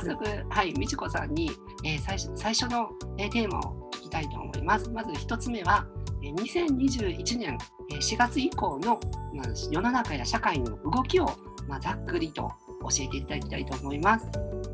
[0.00, 1.50] 早速、はい、美智子さんに、
[1.82, 4.90] えー、最初最初の、えー、テーマを聞きたいと思います。
[4.90, 5.86] まず1つ目は、
[6.22, 7.58] えー、2021年、
[7.90, 9.00] えー、4月以降の、
[9.34, 11.26] まあ、世の中や社会の動きを、
[11.66, 12.42] まあ、ざっくりと
[12.82, 14.26] 教えていただきたいと思います。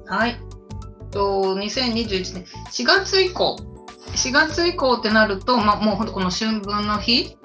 [0.07, 0.37] はい。
[1.13, 3.57] と2021年4月以降、
[4.17, 7.37] 4月以降ってなると、まあ、もう本当この春分の日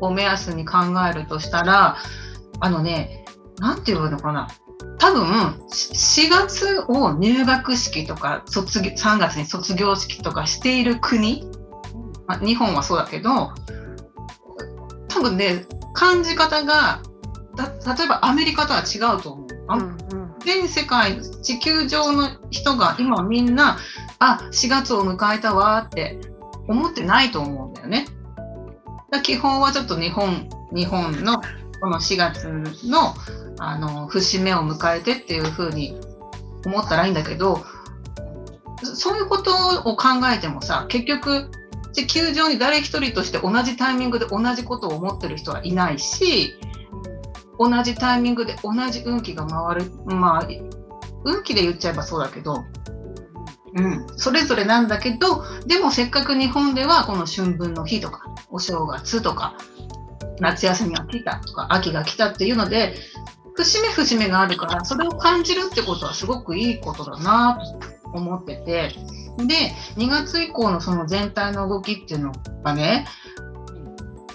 [0.00, 0.78] を目安に考
[1.10, 1.96] えるとしたら、
[2.60, 3.24] あのね、
[3.58, 4.48] なんていうのかな、
[4.98, 5.24] 多分
[5.68, 11.44] 4月を入学式とか卒業3月に卒業式とかしている国、
[12.26, 13.52] まあ、日本はそうだけど
[15.08, 17.02] 多分ね感じ方が
[17.56, 19.46] 例えばアメリカとは違うと思う。
[19.68, 23.78] うんうん、全世界地球上の人が今みんな
[24.18, 26.20] あ4月を迎えたわって
[26.68, 28.06] 思ってないと思うんだよね。
[29.10, 31.40] だ基本はちょっと日本日本の
[31.80, 32.48] この4月
[32.84, 33.14] の
[33.58, 35.98] あの節目を迎えてっていうふうに
[36.64, 37.64] 思ったらいいんだけど
[38.82, 39.52] そういうこと
[39.88, 41.50] を考えてもさ結局
[41.92, 46.54] 地球上に誰一人として同じタイミングで同じことを思ってる人はいないし
[47.58, 50.48] 同じタイミングで同じ運気が回るまあ
[51.24, 52.64] 運気で言っちゃえばそうだけど、
[53.74, 59.56] うん、それぞれなんだけどでもせっかく日本ではこの春分の日とかお正月とか
[60.40, 62.94] 夏休みが来たとか秋が来たっていうので
[63.54, 67.58] 節目節目があるからそれを感じるってことはすごくいいことだな
[68.02, 68.92] と思ってて
[69.38, 72.32] で2月以降のその全体の動きっていうの
[72.62, 73.06] がね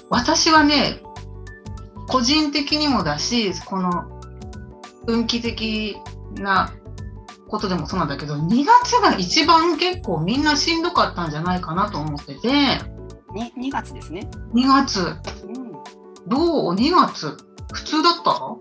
[0.10, 1.02] 私はね
[2.08, 4.22] 個人的にもだしこの
[5.08, 5.98] 運気的
[6.36, 6.74] な
[7.48, 12.48] ことでもそうなんだけど2月が一番結構みんなしんどかったんじゃないかなと思ってて。
[13.34, 14.30] 2, 2月ですね。
[14.54, 15.04] 2月、う
[15.41, 15.41] ん、
[16.32, 17.36] どう？2月
[17.74, 18.56] 普通だった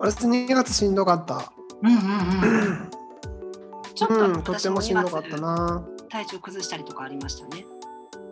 [0.00, 1.52] 私2月しんどかった。
[1.82, 2.90] うんうんうん。
[3.94, 5.86] ちょっと、うん、とってもしんどかったな。
[6.08, 7.64] 体調崩したりとかありましたね。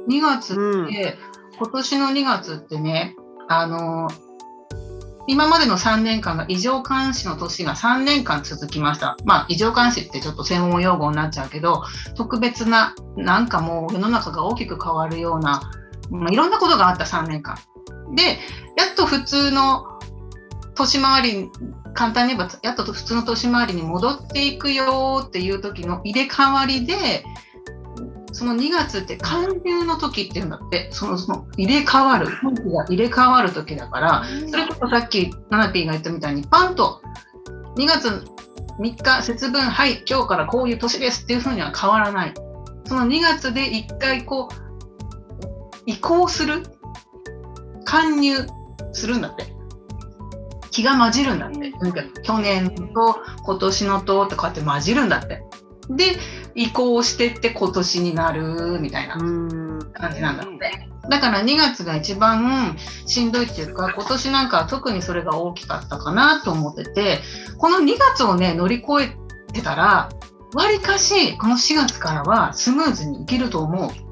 [0.09, 0.89] 2月って、うん、
[1.57, 3.15] 今年の2月ってね、
[3.49, 4.09] あの
[5.29, 9.17] 今までの3年間が異常監視の年が3年間続きました。
[9.25, 11.85] まあ、異常監視ってちょっと専門用語になっちゃうけど、
[12.17, 15.61] 特別な、なんかもう世の中が大きく変わるような、
[16.11, 17.57] まあ、いろんなことがあった3年間。
[18.15, 18.39] で、
[18.77, 19.99] やっと普通の
[20.75, 21.51] 年回り
[21.95, 27.25] 簡単に言えばやっと普通の年回りに戻っていくよっていう時の入れ替わりで
[28.33, 37.03] その2月って寒流の時っていうんだってそのその入れ替わる天気が入れ替わる時だからそれこそさっきナナピーが言ったみたいにパンと
[37.77, 38.09] 2月
[38.79, 42.35] 3日節分はい今日からこういう年ですっていう風には変わらない
[42.87, 44.68] その2月で1回こう
[45.89, 46.63] 移行する
[47.87, 48.47] 貫入
[48.93, 49.47] するんだって
[50.71, 51.71] 気が混じるんだって。
[51.71, 55.43] なんか去年と今年のととかって混じるんだって。
[55.89, 56.05] で、
[56.55, 60.89] 移行してって今年になるみたいな感じなんだって。
[61.09, 62.77] だから2月が一番
[63.07, 67.21] しんどいっていうか、今年なんか特にそれが大きかったかなと思ってて、
[67.57, 70.11] この2月をね、乗り越えてたら、
[70.55, 74.08] わりかしこの4月からはスムーズにいけると思う。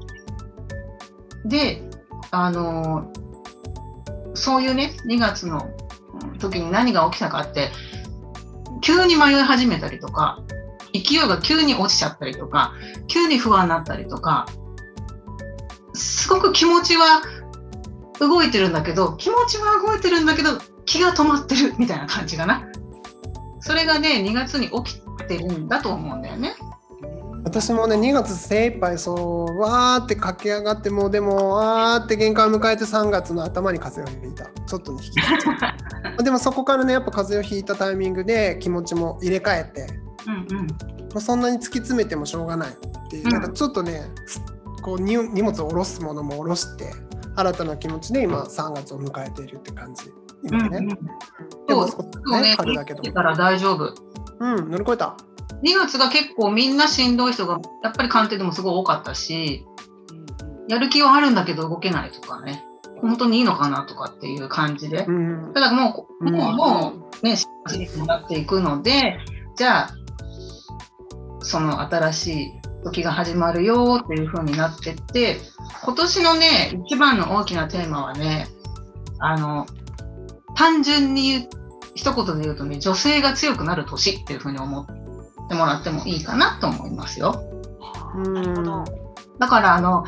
[1.47, 1.81] で、
[2.31, 3.11] あの
[4.33, 5.69] そういうね、2月の
[6.39, 7.69] 時に何が起きたかって
[8.81, 10.43] 急に迷い始めたりとか
[10.93, 12.73] 勢いが急に落ちちゃったりとか
[13.07, 14.47] 急に不安になったりとか
[15.93, 17.21] すごく気持ちは
[18.19, 22.67] 動いてるんだけど気持ちは動いてるんだけど気が止まってるみたいな感じかな
[23.59, 26.55] それがね2月に起きてるんだと思うんだよね。
[27.43, 29.13] 私もね2月精一杯そ
[29.49, 34.45] うわーって駆け上がってもうでもわーって限界を迎えて3月の頭に風邪をひいた。
[34.65, 39.87] ちょっとね引き でもそこからねやっぱ風邪をひいたタイミングで気持ちも入れ替えて、
[40.27, 40.67] うんうん。
[40.67, 40.73] ま
[41.15, 42.73] あ、そんなに突き詰めてもしょうがないっ
[43.09, 44.01] ていう、うん、なんかちょっとね
[44.81, 46.93] こう荷物を下ろすものも下ろして
[47.35, 50.11] 新たな気持ちで今3月を迎えているって感じ。
[50.43, 53.93] 今ね、うんうん、でもそうね春だけどから大丈夫。
[54.39, 55.17] うん乗り越えた
[55.63, 59.65] 2月が結構みんなしんどい人がやっぱり鑑定でもすごい多かったし、
[60.67, 62.63] やる気はあるんだけど動けないとかね、
[63.01, 65.05] 本当にいいのかなとかっていう感じで。
[65.07, 69.17] うん、ただもう、もう、もうね、シーになっていくので、
[69.55, 69.89] じゃあ、
[71.39, 72.51] その新しい
[72.83, 75.37] 時が始まるよっていう風になってって、
[75.83, 78.47] 今年のね、一番の大きなテーマはね、
[79.19, 79.65] あの、
[80.55, 81.47] 単純に
[81.95, 84.93] 一言で言うとね、女性が強くなる年っていう風に思って
[85.47, 87.41] ってもらってもいいかなと思いますよ。
[88.15, 88.83] なるほど。
[89.39, 90.05] だからあの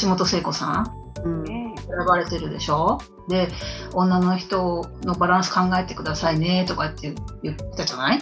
[0.00, 1.76] 橋本聖子さん、うん、選
[2.06, 2.98] ばれてるでしょ？
[3.28, 3.48] で
[3.92, 8.20] 女の人のバランス考えてくださいねとかって言ってたじゃない？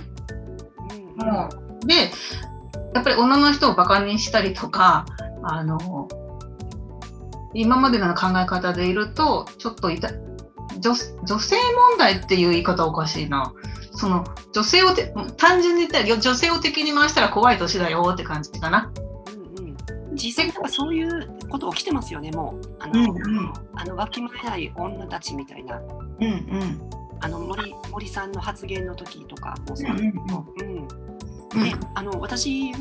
[1.20, 1.26] うん。
[1.26, 1.48] も
[1.82, 1.94] うで
[2.94, 5.06] やっぱり女の人をバカにしたりとか
[5.42, 6.08] あの
[7.54, 10.10] 今までの考え方でいるとちょっといた
[10.80, 10.92] 女
[11.24, 11.56] 女性
[11.90, 13.52] 問題っていう言い方おかしいな
[13.98, 18.92] その女性をて単純に言ったら女性を敵に回したら怖い年だよって感じかな。
[19.58, 19.76] うんうん。
[20.14, 22.76] 実際なんかそういうこと起きてますよね、もう。
[22.78, 23.52] あの、うんうん。
[23.74, 25.80] あのわきまえない女たちみたいな、う
[26.20, 26.90] んうん。
[27.20, 29.90] あの森森さんの発言の時とかもそう。
[29.90, 30.88] う、んうんうん。
[31.48, 32.72] であの私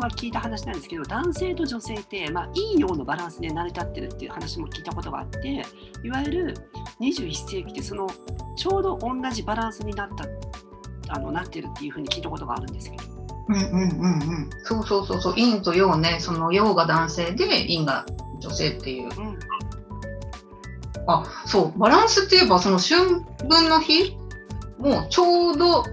[0.00, 5.64] は聞いた話なんですけど男性と女性って、まあ、いいようなバランスで成り立ってるっていう話も聞いたことがあって
[6.02, 6.54] いわゆる
[7.00, 8.08] 21世紀でその
[8.56, 10.24] ちょうど同じバランスになった
[11.08, 13.04] あのなってるっていうふうに聞いたことがあるんですけど。
[13.48, 14.50] うんうんうんうん。
[14.64, 15.34] そうそうそうそう。
[15.34, 16.18] 陰と陽ね。
[16.20, 18.04] その陽が男性で陰が
[18.40, 19.04] 女性っていう。
[19.04, 19.38] うん。
[21.06, 21.78] あそう。
[21.78, 24.16] バランスって言えばその春分の日
[24.78, 25.84] もうちょうど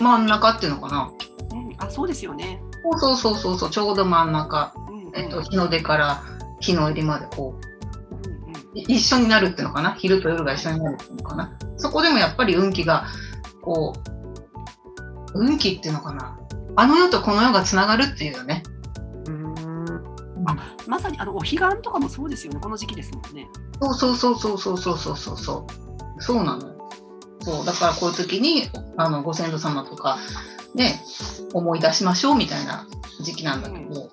[0.00, 1.12] 真ん中っていうのかな。
[1.52, 2.60] うん、あそうですよね。
[2.82, 3.70] そうそうそうそうそう。
[3.70, 5.16] ちょうど真ん中、うんうん。
[5.16, 6.22] えっと、日の出から
[6.60, 8.26] 日の入りまでこう。
[8.26, 8.78] うんうん。
[8.78, 9.92] い一緒になるっていうのかな。
[9.92, 11.56] 昼と夜が一緒になるっていうのかな。
[11.76, 13.06] そこでもやっぱり運気が
[13.62, 14.17] こう
[15.34, 16.38] 運気っていうのかな？
[16.76, 18.62] あの世とこの世がつながるっていうよね。
[19.26, 19.84] うん。
[20.86, 23.48] まさにあのお彼岸とかもそうですよね、この時期ですもんね。
[23.80, 25.66] そうそうそうそうそうそうそうそうそ
[26.18, 26.22] う。
[26.22, 26.90] そうなのよ。
[27.40, 30.18] そうだからこういう時にあのご先祖様とか
[30.74, 31.00] ね
[31.54, 32.86] 思い出しましょうみたいな
[33.20, 34.10] 時期なんだけど、